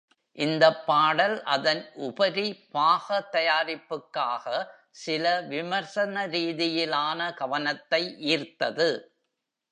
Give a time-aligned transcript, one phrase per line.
[0.37, 4.45] இந்தப் பாடல், அதன் உபரி பாக தயாரிப்புக்காக,
[4.91, 8.89] சில விமர்சனரீதியிலான கவனத்தை ஈர்த்தது.